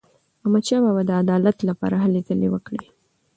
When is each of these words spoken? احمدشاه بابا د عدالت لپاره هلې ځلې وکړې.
احمدشاه 0.43 0.81
بابا 0.85 1.01
د 1.07 1.11
عدالت 1.21 1.57
لپاره 1.69 1.95
هلې 2.03 2.21
ځلې 2.27 2.47
وکړې. 2.51 2.83